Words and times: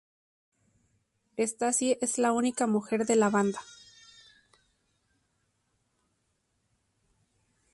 Stacie 1.37 1.99
es 2.01 2.17
la 2.17 2.31
única 2.31 2.65
mujer 2.65 3.05
de 3.05 3.15
la 3.15 3.29
banda. 3.29 3.61